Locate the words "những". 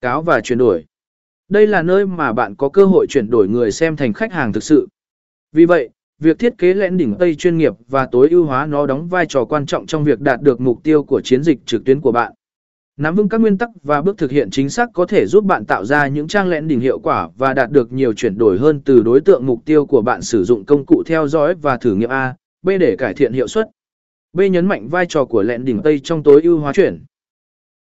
16.08-16.28